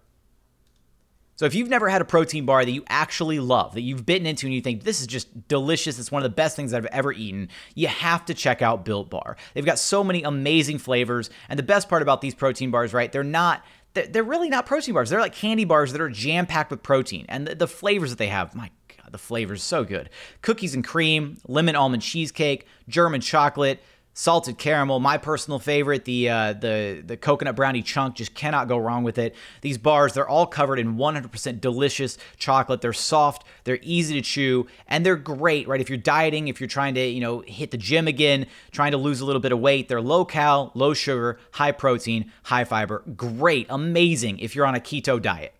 [1.37, 4.25] So if you've never had a protein bar that you actually love, that you've bitten
[4.25, 6.87] into and you think this is just delicious, it's one of the best things I've
[6.87, 9.37] ever eaten, you have to check out Built Bar.
[9.53, 13.11] They've got so many amazing flavors, and the best part about these protein bars, right?
[13.11, 13.63] They're not
[14.05, 15.09] they're really not protein bars.
[15.09, 17.25] They're like candy bars that are jam packed with protein.
[17.29, 20.09] And the, the, flavors that they have, my God, the flavors so good.
[20.41, 23.81] Cookies and cream, lemon almond cheesecake, German chocolate,
[24.17, 24.99] salted caramel.
[24.99, 29.19] My personal favorite, the uh, the the coconut brownie chunk, just cannot go wrong with
[29.19, 29.35] it.
[29.61, 32.81] These bars, they're all covered in 100% delicious chocolate.
[32.81, 35.79] They're soft, they're easy to chew, and they're great, right?
[35.79, 38.97] If you're dieting, if you're trying to, you know, hit the gym again, trying to
[38.97, 43.03] lose a little bit of weight, they're low cal, low sugar, high protein, high fiber.
[43.15, 45.53] Great, amazing if you're on a keto diet.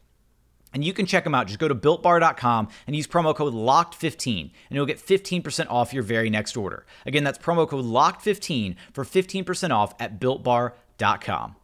[0.74, 1.48] And you can check them out.
[1.48, 6.04] Just go to builtbar.com and use promo code LOCKED15 and you'll get 15% off your
[6.04, 6.86] very next order.
[7.06, 11.56] Again, that's promo code LOCKED15 for 15% off at builtbar.com.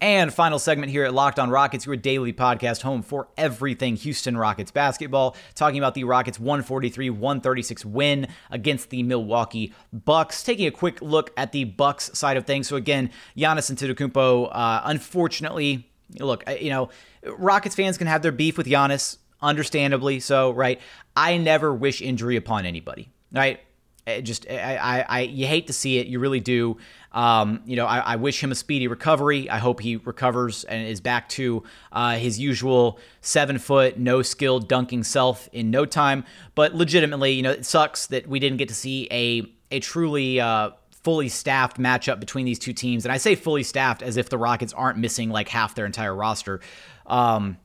[0.00, 4.36] And final segment here at Locked On Rockets, your daily podcast home for everything Houston
[4.36, 5.36] Rockets basketball.
[5.56, 10.44] Talking about the Rockets 143 136 win against the Milwaukee Bucks.
[10.44, 12.68] Taking a quick look at the Bucks side of things.
[12.68, 16.90] So, again, Giannis Antetokounmpo, uh, unfortunately, look, you know,
[17.24, 20.80] Rockets fans can have their beef with Giannis, understandably so, right?
[21.16, 23.58] I never wish injury upon anybody, right?
[24.06, 26.78] It just I, I, I, you hate to see it you really do
[27.12, 29.48] um, you know I, I, wish him a speedy recovery.
[29.48, 34.60] I hope he recovers and is back to uh, his usual seven foot no skill
[34.60, 36.24] dunking self in no time.
[36.54, 40.40] But legitimately you know it sucks that we didn't get to see a a truly
[40.40, 40.70] uh,
[41.02, 43.04] fully staffed matchup between these two teams.
[43.04, 46.14] And i say fully staffed as if the rockets aren't missing like half their entire
[46.14, 46.60] roster.
[47.06, 47.56] Um,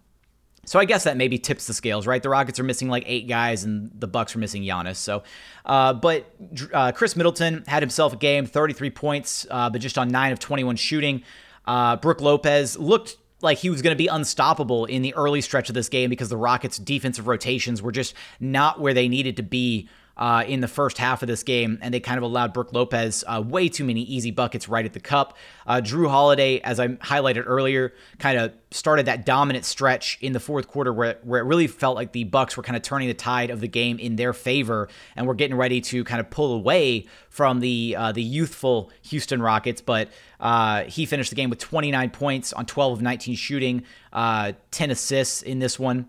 [0.66, 2.24] so I guess that maybe tips the scales, right?
[2.24, 4.96] The Rockets are missing like eight guys, and the Bucks are missing Giannis.
[4.96, 5.24] So,
[5.66, 6.34] uh, but
[6.74, 10.40] uh, Khris Middleton had himself a game, 33 points, uh, but just on nine of
[10.40, 11.24] 21 shooting.
[11.66, 15.70] Uh, Brook Lopez looked like he was going to be unstoppable in the early stretch
[15.70, 19.44] of this game because the Rockets' defensive rotations were just not where they needed to
[19.44, 22.72] be uh, in the first half of this game, and they kind of allowed Brook
[22.72, 25.36] Lopez uh, way too many easy buckets right at the cup.
[25.66, 30.40] Uh, Jrue Holiday, as I highlighted earlier, kind of started that dominant stretch in the
[30.40, 33.14] fourth quarter where, where it really felt like the Bucks were kind of turning the
[33.16, 36.54] tide of the game in their favor, and we're getting ready to kind of pull
[36.54, 39.82] away from the uh, the youthful Houston Rockets.
[39.82, 44.54] But uh, he finished the game with 29 points on 12 of 19 shooting, uh,
[44.70, 46.08] 10 assists in this one.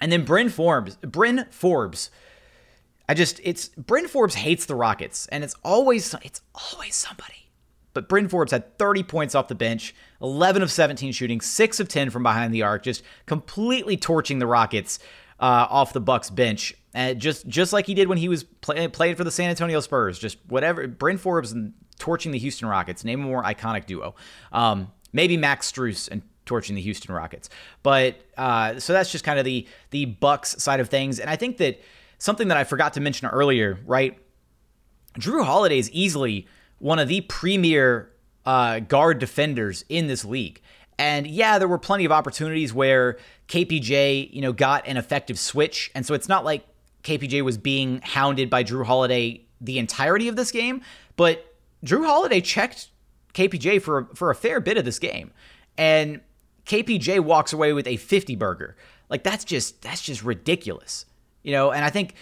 [0.00, 2.10] And then Bryn Forbes, Bryn Forbes
[3.10, 7.50] I just it's Bryn Forbes hates the Rockets, and it's always it's always somebody.
[7.92, 11.88] But Bryn Forbes had 30 points off the bench, 11 of 17 shooting, 6 of
[11.88, 15.00] 10 from behind the arc, just completely torching the Rockets
[15.40, 18.86] uh, off the Bucks bench, and just just like he did when he was play,
[18.86, 20.16] playing for the San Antonio Spurs.
[20.16, 23.02] Just whatever Bryn Forbes and torching the Houston Rockets.
[23.02, 24.14] Name a more iconic duo.
[24.52, 27.50] Um, maybe Max Strus and torching the Houston Rockets.
[27.82, 31.34] But uh, so that's just kind of the the Bucks side of things, and I
[31.34, 31.80] think that
[32.20, 34.16] something that I forgot to mention earlier, right?
[35.18, 36.46] Jrue Holiday is easily
[36.78, 38.12] one of the premier
[38.46, 40.60] uh, guard defenders in this league.
[40.98, 45.90] And yeah, there were plenty of opportunities where KPJ, you know, got an effective switch.
[45.94, 46.64] And so it's not like
[47.02, 50.82] KPJ was being hounded by Jrue Holiday the entirety of this game,
[51.16, 51.54] but
[51.84, 52.88] Jrue Holiday checked
[53.34, 55.32] KPJ for for a fair bit of this game.
[55.78, 56.20] And
[56.66, 58.76] KPJ walks away with a 50 burger.
[59.08, 61.06] Like that's just that's just ridiculous.
[61.42, 62.14] You know, and I think,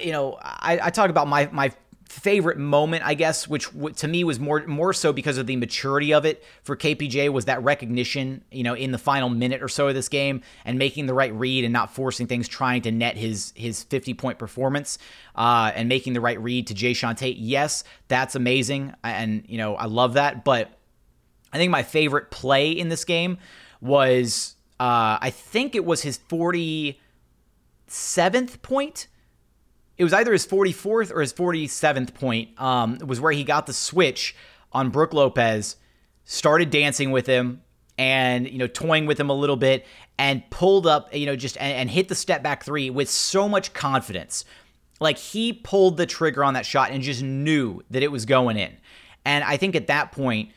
[0.00, 1.72] you know, I, I talk about my my
[2.08, 6.14] favorite moment, I guess, which to me was more more so because of the maturity
[6.14, 9.88] of it for KPJ was that recognition, you know, in the final minute or so
[9.88, 13.16] of this game and making the right read and not forcing things, trying to net
[13.16, 14.98] his his 50 point performance
[15.36, 17.36] uh, and making the right read to Jae'Sean Tate.
[17.36, 20.44] Yes, that's amazing, and you know I love that.
[20.44, 20.70] But
[21.52, 23.38] I think my favorite play in this game
[23.80, 27.00] was uh, I think it was his 40
[27.92, 29.08] seventh point.
[29.96, 32.50] It was either his 44th or his 47th point.
[32.60, 34.36] Um, was where he got the switch
[34.72, 35.76] on Brook Lopez,
[36.24, 37.62] started dancing with him,
[37.96, 39.86] and you know toying with him a little bit,
[40.18, 43.48] and pulled up, you know, just and, and hit the step back three with so
[43.48, 44.44] much confidence.
[45.00, 48.56] Like he pulled the trigger on that shot and just knew that it was going
[48.56, 48.76] in.
[49.24, 50.50] And I think at that point,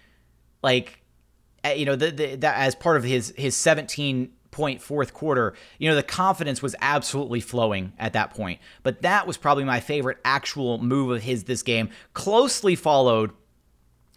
[0.64, 1.02] like
[1.64, 5.54] eh, you know, the, the, that as part of his his 17 point fourth quarter,
[5.80, 8.60] you know, the confidence was absolutely flowing at that point.
[8.84, 13.32] But that was probably my favorite actual move of his this game, closely followed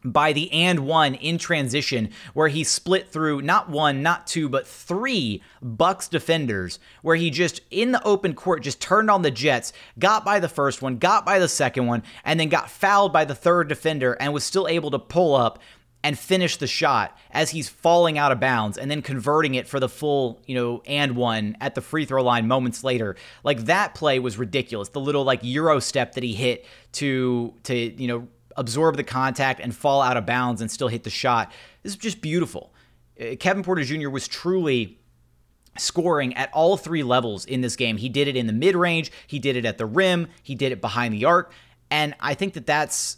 [0.05, 4.67] by the and one in transition where he split through not one not two but
[4.67, 9.73] three bucks defenders where he just in the open court just turned on the jets
[9.99, 13.25] got by the first one got by the second one and then got fouled by
[13.25, 15.59] the third defender and was still able to pull up
[16.05, 19.81] and finish the shot as he's falling out of bounds and then converting it for
[19.81, 23.17] the full, you know, and one at the free throw line moments later.
[23.43, 24.91] Like that play was ridiculous.
[24.91, 29.61] The little like euro step that he hit to to, you know, absorb the contact
[29.61, 31.51] and fall out of bounds and still hit the shot.
[31.83, 32.75] This is just beautiful.
[33.19, 34.11] Uh, Kevin Porter Jr.
[34.11, 35.01] was truly
[35.79, 37.97] scoring at all three levels in this game.
[37.97, 40.71] He did it in the mid range, he did it at the rim, he did
[40.71, 41.51] it behind the arc.
[41.91, 43.17] And I think that that's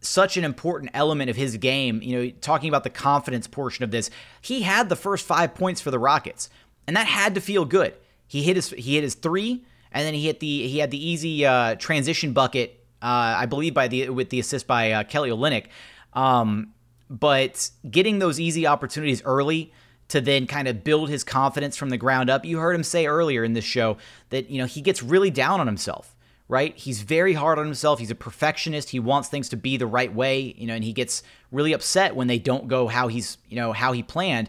[0.00, 2.02] such an important element of his game.
[2.02, 4.10] You know, talking about the confidence portion of this,
[4.40, 6.48] he had the first five points for the Rockets,
[6.86, 7.94] and that had to feel good.
[8.26, 11.04] He hit his he hit his three, and then he hit the he had the
[11.04, 12.76] easy uh, transition bucket.
[13.02, 15.66] Uh, I believe by the with the assist by uh, Kelly Olynyk.
[16.12, 16.74] Um,
[17.08, 19.72] but getting those easy opportunities early
[20.08, 22.44] to then kind of build his confidence from the ground up.
[22.44, 23.96] You heard him say earlier in this show
[24.30, 26.14] that you know he gets really down on himself
[26.50, 26.76] right?
[26.76, 28.00] He's very hard on himself.
[28.00, 28.90] He's a perfectionist.
[28.90, 32.16] He wants things to be the right way, you know, and he gets really upset
[32.16, 34.48] when they don't go how he's, you know, how he planned.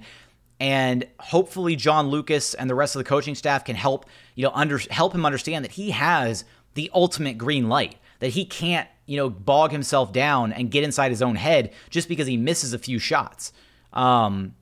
[0.59, 4.51] And hopefully John Lucas and the rest of the coaching staff can help, you know,
[4.55, 9.17] under help him understand that he has the ultimate green light, that he can't, you
[9.17, 12.79] know, bog himself down and get inside his own head just because he misses a
[12.79, 13.53] few shots.
[13.93, 14.55] Um,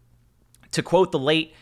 [0.71, 1.53] to quote the late,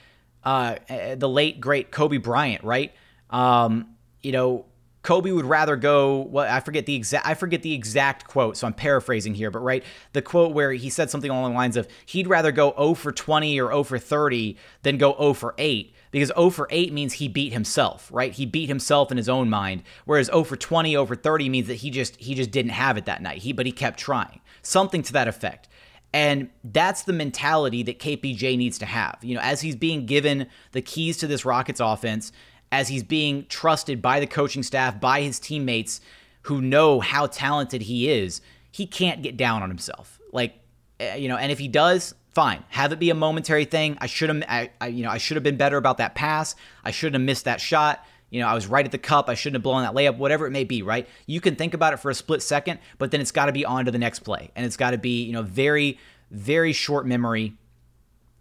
[0.44, 0.78] uh,
[1.16, 2.94] the late great Kobe Bryant, right?
[3.30, 4.66] Um, you know,
[5.08, 6.28] Kobe would rather go.
[6.32, 7.26] Well, I forget the exact.
[7.26, 9.50] I forget the exact quote, so I'm paraphrasing here.
[9.50, 12.74] But right, the quote where he said something along the lines of he'd rather go
[12.78, 16.68] 0 for 20 or 0 for 30 than go 0 for 8 because 0 for
[16.70, 18.34] 8 means he beat himself, right?
[18.34, 19.84] He beat himself in his own mind.
[20.04, 22.98] Whereas 0 for 20, 0 for 30 means that he just he just didn't have
[22.98, 23.38] it that night.
[23.38, 24.42] He but he kept trying.
[24.62, 25.70] Something to that effect.
[26.12, 29.20] And that's the mentality that KPJ needs to have.
[29.22, 32.34] You know, as he's being given the keys to this Rockets offense
[32.72, 36.02] as he's being trusted by the coaching staff, by his teammates
[36.44, 40.20] who know how talented he is, he can't get down on himself.
[40.32, 40.56] Like,
[41.00, 43.98] eh, you know, and if he does, fine, have it be a momentary thing.
[44.00, 46.56] I should have, I, I, you know, I should have been better about that pass.
[46.84, 48.06] I shouldn't have missed that shot.
[48.30, 49.30] You know, I was right at the cup.
[49.30, 51.08] I shouldn't have blown that layup, whatever it may be, right?
[51.26, 53.66] You can think about it for a split second, but then it's got to be
[53.66, 54.52] on to the next play.
[54.56, 55.98] And it's got to be, you know, very,
[56.30, 57.54] very short memory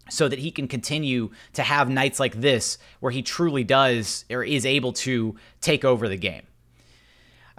[0.09, 4.45] so that he can continue to have nights like this where he truly does or
[4.45, 6.43] is able to take over the game.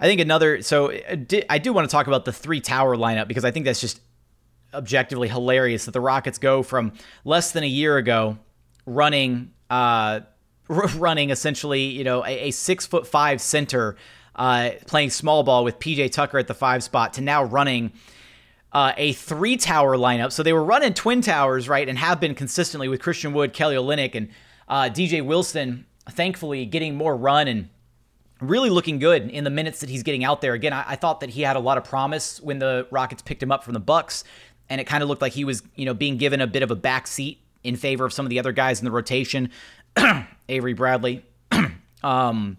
[0.00, 1.16] I think another, so uh,
[1.50, 4.00] I do want to talk about the three tower lineup because I think that's just
[4.72, 6.92] objectively hilarious that the Rockets go from
[7.24, 8.38] less than a year ago
[8.86, 10.20] running, uh,
[10.68, 13.96] running essentially, you know, a, a six foot five center,
[14.36, 17.92] uh, playing small ball with PJ Tucker at the five spot to now running
[18.78, 20.30] uh, a three tower lineup.
[20.30, 23.74] So they were running twin towers, right, and have been consistently with Christian Wood, Kelly
[23.74, 24.28] Olynyk, and
[24.68, 25.84] uh, DJ Wilson.
[26.10, 27.70] Thankfully, getting more run and
[28.40, 30.52] really looking good in the minutes that he's getting out there.
[30.52, 33.42] Again, I, I thought that he had a lot of promise when the Rockets picked
[33.42, 34.22] him up from the Bucks,
[34.68, 36.70] and it kind of looked like he was, you know, being given a bit of
[36.70, 39.50] a back seat in favor of some of the other guys in the rotation.
[40.48, 41.24] Avery Bradley.
[42.04, 42.58] um,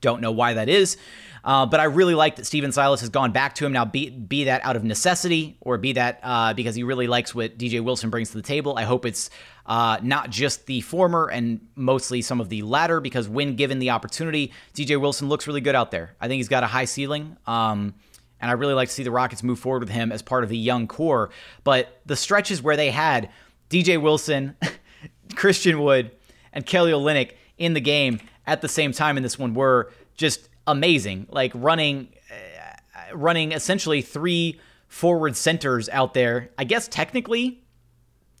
[0.00, 0.96] don't know why that is.
[1.44, 4.10] Uh, but I really like that Stephen Silas has gone back to him now, be,
[4.10, 7.82] be that out of necessity or be that uh, because he really likes what DJ
[7.82, 8.76] Wilson brings to the table.
[8.76, 9.30] I hope it's
[9.66, 13.90] uh, not just the former and mostly some of the latter because when given the
[13.90, 16.16] opportunity, DJ Wilson looks really good out there.
[16.20, 17.36] I think he's got a high ceiling.
[17.46, 17.94] Um,
[18.40, 20.50] and I really like to see the Rockets move forward with him as part of
[20.50, 21.30] the young core.
[21.64, 23.30] But the stretches where they had
[23.68, 24.56] DJ Wilson,
[25.34, 26.12] Christian Wood,
[26.52, 30.48] and Kelly Olynyk in the game at the same time in this one were just
[30.68, 31.26] amazing.
[31.30, 36.50] Like running, uh, running essentially three forward centers out there.
[36.56, 37.60] I guess technically,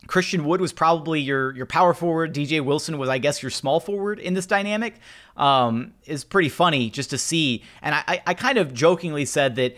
[0.06, 2.34] Christian Wood was probably your your power forward.
[2.34, 4.94] DJ Wilson was, I guess, your small forward in this dynamic.
[5.36, 7.62] Um, is pretty funny just to see.
[7.82, 9.76] And I, I kind of jokingly said that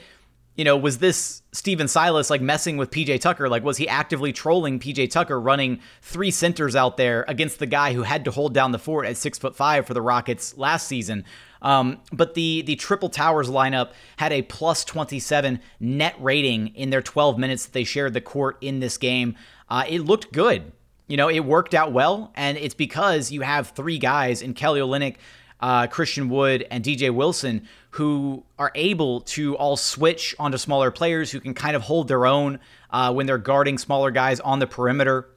[0.61, 3.49] you know, was this Stephen Silas like messing with PJ Tucker?
[3.49, 7.95] Like, was he actively trolling PJ Tucker running three centers out there against the guy
[7.95, 10.87] who had to hold down the fort at six foot five for the Rockets last
[10.87, 11.25] season?
[11.63, 17.03] Um, but the the triple towers lineup had a plus 27 net rating in their
[17.03, 19.37] 12 minutes that they shared the court in this game.
[19.69, 20.73] Uh, it looked good.
[21.07, 24.81] You know, it worked out well, and it's because you have three guys in Kelly
[24.81, 25.17] Olynyk,
[25.59, 31.31] uh, Christian Wood, and DJ Wilson who are able to all switch onto smaller players
[31.31, 34.67] who can kind of hold their own uh, when they're guarding smaller guys on the
[34.67, 35.29] perimeter.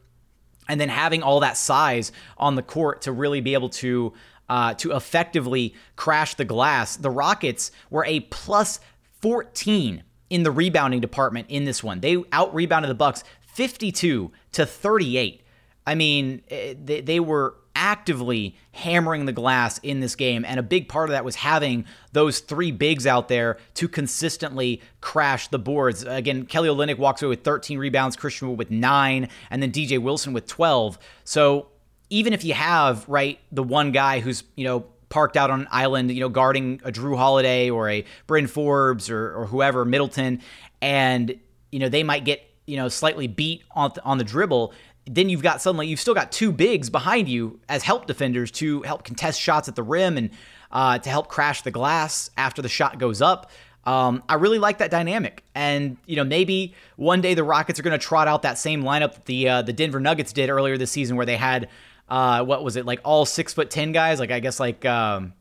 [0.69, 4.13] And then having all that size on the court to really be able to
[4.49, 6.95] uh, to effectively crash the glass.
[6.97, 8.79] The Rockets were a plus
[9.21, 11.99] 14 in the rebounding department in this one.
[11.99, 15.41] They out rebounded the Bucks 52 to 38.
[15.85, 20.45] I mean, eh, they, they were actively hammering the glass in this game.
[20.45, 24.81] And a big part of that was having those three bigs out there to consistently
[25.01, 26.03] crash the boards.
[26.03, 29.99] Again, Kelly Olynyk walks away with 13 rebounds, Christian Wood with nine, and then DJ
[29.99, 30.99] Wilson with 12.
[31.23, 31.67] So
[32.09, 35.67] even if you have, right, the one guy who's, you know, parked out on an
[35.71, 40.41] island, you know, guarding a Jrue Holiday or a Bryn Forbes or, or whoever, Middleton,
[40.81, 41.39] and,
[41.71, 44.73] you know, they might get, you know, slightly beat on, on the dribble,
[45.05, 48.81] then you've got suddenly you've still got two bigs behind you as help defenders to
[48.83, 50.29] help contest shots at the rim and
[50.71, 53.51] uh, to help crash the glass after the shot goes up.
[53.85, 57.83] Um, I really like that dynamic, and you know maybe one day the Rockets are
[57.83, 60.77] going to trot out that same lineup that the uh, the Denver Nuggets did earlier
[60.77, 61.67] this season, where they had
[62.13, 64.19] uh, what was it like all six foot ten guys?
[64.19, 65.33] Like I guess like um,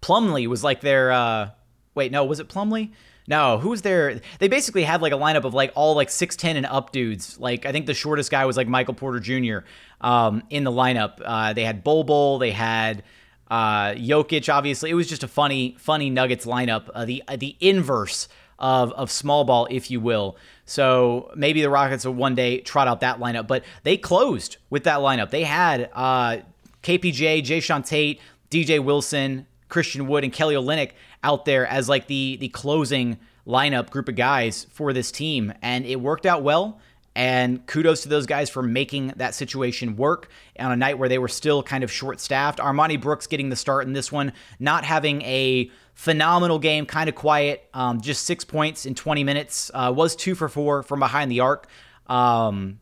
[0.00, 1.50] Plumlee was like their uh,
[1.94, 2.90] wait no was it Plumlee?
[3.28, 4.20] No, who was there?
[4.40, 7.38] They basically had like a lineup of like all like 6'10 and up dudes.
[7.38, 9.58] Like I think the shortest guy was like Michael Porter Jr.
[10.00, 11.20] Um, in the lineup.
[11.24, 13.04] Uh, they had Bol Bol, they had
[13.48, 16.88] Uh, Jokic, obviously, it was just a funny, funny Nuggets lineup.
[16.92, 18.26] Uh, the uh, the inverse
[18.62, 20.36] of of small ball, if you will.
[20.64, 24.84] So maybe the Rockets will one day trot out that lineup, but they closed with
[24.84, 25.30] that lineup.
[25.30, 26.38] They had uh,
[26.82, 30.92] KPJ, Jae'Sean Tate, DJ Wilson, Christian Wood, and Kelly Olynyk
[31.24, 35.84] out there as like the the closing lineup group of guys for this team, and
[35.84, 36.80] it worked out well.
[37.14, 41.18] And kudos to those guys for making that situation work on a night where they
[41.18, 42.58] were still kind of short staffed.
[42.58, 47.14] Armoni Brooks getting the start in this one, not having a phenomenal game, kind of
[47.14, 51.30] quiet, um, just six points in 20 minutes, uh, was two for four from behind
[51.30, 51.66] the arc.
[52.06, 52.80] Um,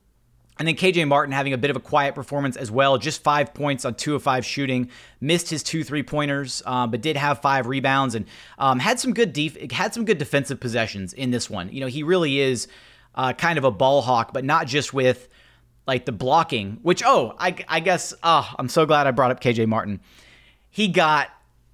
[0.60, 3.54] and then KJ Martin having a bit of a quiet performance as well, just five
[3.54, 7.40] points on two of five shooting, missed his two three pointers, uh, but did have
[7.40, 8.26] five rebounds and
[8.58, 11.72] um, had some good def- had some good defensive possessions in this one.
[11.72, 12.68] You know, he really is
[13.14, 15.30] uh, kind of a ball hawk, but not just with
[15.86, 16.78] like the blocking.
[16.82, 20.00] Which oh, I, I guess oh, I'm so glad I brought up KJ Martin.
[20.68, 21.30] He got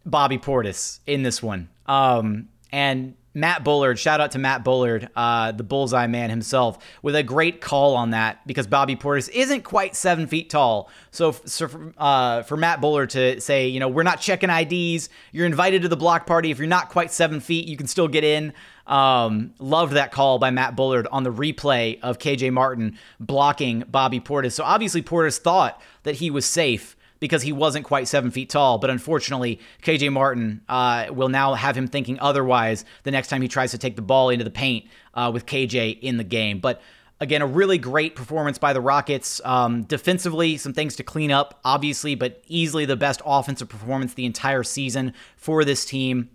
[0.07, 5.53] Bobby Portis in this one, um, and Matt Bullard, shout out to Matt Bullard, uh,
[5.53, 9.95] the bullseye man himself, with a great call on that because Bobby Portis isn't quite
[9.95, 10.89] seven feet tall.
[11.11, 15.11] So, so for, uh, for Matt Bullard to say, you know, we're not checking IDs,
[15.33, 16.51] you're invited to the block party.
[16.51, 18.55] If you're not quite seven feet, you can still get in.
[18.87, 24.19] Um, loved that call by Matt Bullard on the replay of KJ Martin blocking Bobby
[24.19, 24.53] Portis.
[24.53, 26.97] So obviously Portis thought that he was safe
[27.27, 28.79] because he wasn't quite seven feet tall.
[28.79, 33.49] But unfortunately, KJ Martin uh, will now have him thinking otherwise the next time he
[33.49, 36.61] tries to take the ball into the paint uh, with KJ in the game.
[36.61, 36.81] But
[37.21, 39.41] again, a really great performance by the Rockets.
[39.45, 44.25] Um, defensively, some things to clean up, obviously, but easily the best offensive performance the
[44.25, 46.31] entire season for this team.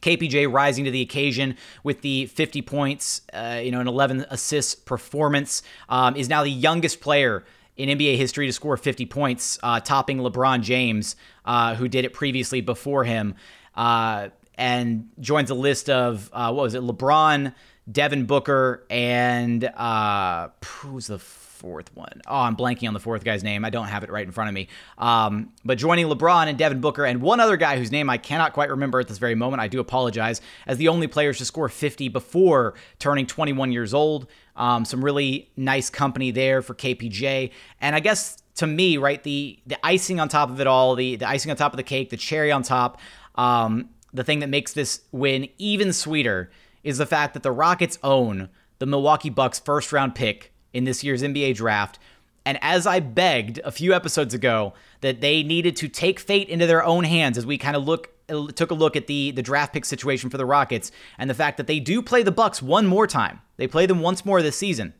[0.00, 4.74] KPJ rising to the occasion with the 50 points, uh, you know, an 11 assists
[4.74, 7.44] performance, um, is now the youngest player
[7.76, 12.12] in NBA history to score 50 points, uh, topping LeBron James, uh, who did it
[12.12, 13.34] previously before him,
[13.74, 16.82] uh, and joins a list of uh, what was it?
[16.82, 17.54] LeBron,
[17.90, 21.18] Devin Booker, and uh, who's the
[21.62, 22.20] fourth one?
[22.26, 23.64] Oh, I'm blanking on the fourth guy's name.
[23.64, 24.68] I don't have it right in front of me.
[24.98, 28.52] Um, but joining LeBron and Devin Booker and one other guy whose name I cannot
[28.52, 29.62] quite remember at this very moment.
[29.62, 30.40] I do apologize.
[30.66, 34.26] As the only players to score 50 before turning 21 years old.
[34.56, 37.52] Um, some really nice company there for KPJ.
[37.80, 41.16] And I guess to me, right, the the icing on top of it all, the
[41.16, 43.00] the icing on top of the cake, the cherry on top,
[43.36, 46.50] um, the thing that makes this win even sweeter
[46.84, 51.02] is the fact that the Rockets own the Milwaukee Bucks first round pick in this
[51.04, 51.98] year's NBA draft.
[52.44, 56.66] And as I begged a few episodes ago that they needed to take fate into
[56.66, 58.08] their own hands as we kind of look
[58.54, 61.56] took a look at the the draft pick situation for the Rockets and the fact
[61.56, 63.40] that they do play the Bucks one more time.
[63.56, 64.94] They play them once more this season.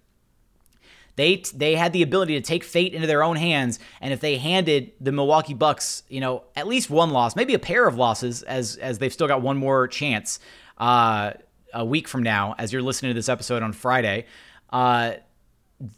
[1.17, 4.39] They they had the ability to take fate into their own hands, and if they
[4.39, 8.43] handed the Milwaukee Bucks, you know, at least one loss, maybe a pair of losses,
[8.43, 10.41] as as they've still got one more chance
[10.79, 11.33] uh,
[11.75, 14.25] a week from now, as you're listening to this episode on Friday,
[14.71, 15.13] uh,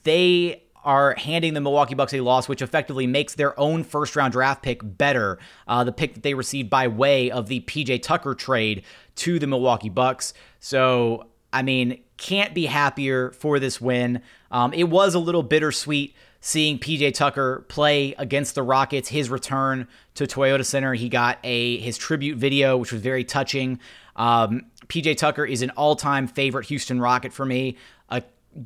[0.05, 4.33] they are handing the Milwaukee Bucks a loss, which effectively makes their own first round
[4.33, 5.39] draft pick better.
[5.67, 8.85] Uh, the pick that they received by way of the PJ Tucker trade
[9.17, 10.35] to the Milwaukee Bucks.
[10.61, 14.21] So, I mean, can't be happier for this win.
[14.51, 19.09] Um, it was a little bittersweet seeing PJ Tucker play against the Rockets.
[19.09, 23.81] His return to Toyota Center, he got a his tribute video, which was very touching.
[24.17, 27.79] Um, PJ Tucker is an all-time favorite Houston Rocket for me.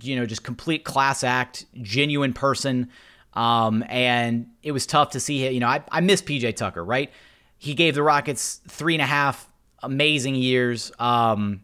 [0.01, 2.91] You know, just complete class act, genuine person.
[3.35, 5.53] Um, and it was tough to see him.
[5.53, 7.11] You know, I, I miss PJ Tucker, right?
[7.57, 9.49] He gave the Rockets three and a half
[9.83, 10.91] amazing years.
[10.99, 11.63] Um,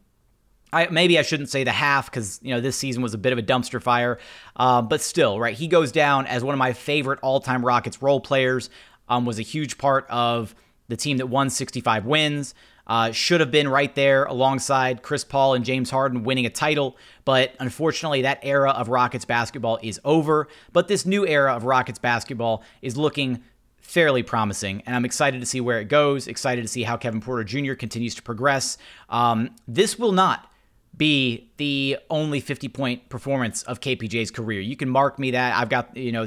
[0.73, 3.33] I, maybe I shouldn't say the half because you know this season was a bit
[3.33, 4.19] of a dumpster fire,
[4.57, 5.55] uh, but still, right?
[5.55, 8.71] He goes down as one of my favorite all-time Rockets role players.
[9.07, 10.55] Um, was a huge part of
[10.89, 12.55] the team that won 65 wins.
[12.87, 16.97] Uh, should have been right there alongside Chris Paul and James Harden winning a title,
[17.25, 20.49] but unfortunately, that era of Rockets basketball is over.
[20.73, 23.43] But this new era of Rockets basketball is looking
[23.79, 26.27] fairly promising, and I'm excited to see where it goes.
[26.27, 27.75] Excited to see how Kevin Porter Jr.
[27.75, 28.77] continues to progress.
[29.09, 30.51] Um, this will not
[30.97, 34.61] be the only 50 point performance of KPJ's career.
[34.61, 35.57] You can mark me that.
[35.57, 36.27] I've got, you know,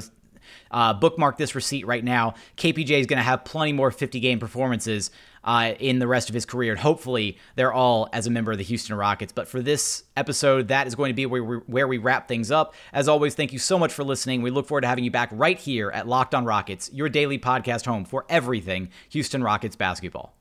[0.70, 2.34] uh, bookmark this receipt right now.
[2.56, 5.10] KPJ is going to have plenty more 50 game performances
[5.44, 6.72] uh, in the rest of his career.
[6.72, 9.32] And hopefully, they're all as a member of the Houston Rockets.
[9.32, 12.50] But for this episode, that is going to be where we, where we wrap things
[12.50, 12.74] up.
[12.92, 14.42] As always, thank you so much for listening.
[14.42, 17.38] We look forward to having you back right here at Locked on Rockets, your daily
[17.38, 20.37] podcast home for everything Houston Rockets basketball.